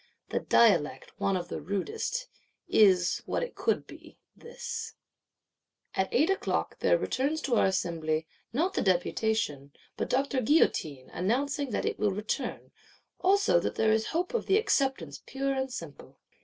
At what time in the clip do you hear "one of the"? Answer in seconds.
1.19-1.61